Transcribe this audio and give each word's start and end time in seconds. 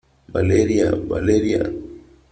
Valeria. 0.33 0.89
Valeria. 1.11 1.61